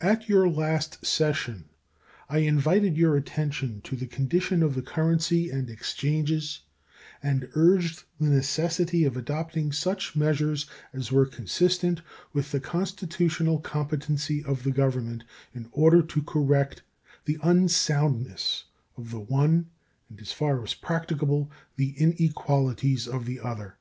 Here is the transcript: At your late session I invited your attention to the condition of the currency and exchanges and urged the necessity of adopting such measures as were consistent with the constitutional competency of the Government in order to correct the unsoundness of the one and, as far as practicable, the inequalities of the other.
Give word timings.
At 0.00 0.28
your 0.28 0.48
late 0.48 0.98
session 1.02 1.66
I 2.28 2.38
invited 2.38 2.96
your 2.96 3.16
attention 3.16 3.80
to 3.82 3.94
the 3.94 4.08
condition 4.08 4.60
of 4.64 4.74
the 4.74 4.82
currency 4.82 5.50
and 5.50 5.70
exchanges 5.70 6.62
and 7.22 7.48
urged 7.54 8.02
the 8.18 8.26
necessity 8.26 9.04
of 9.04 9.16
adopting 9.16 9.70
such 9.70 10.16
measures 10.16 10.66
as 10.92 11.12
were 11.12 11.26
consistent 11.26 12.00
with 12.32 12.50
the 12.50 12.58
constitutional 12.58 13.60
competency 13.60 14.42
of 14.42 14.64
the 14.64 14.72
Government 14.72 15.22
in 15.54 15.68
order 15.70 16.02
to 16.02 16.24
correct 16.24 16.82
the 17.24 17.38
unsoundness 17.44 18.64
of 18.96 19.12
the 19.12 19.20
one 19.20 19.70
and, 20.10 20.20
as 20.20 20.32
far 20.32 20.60
as 20.64 20.74
practicable, 20.74 21.52
the 21.76 21.90
inequalities 21.90 23.06
of 23.06 23.26
the 23.26 23.38
other. 23.38 23.76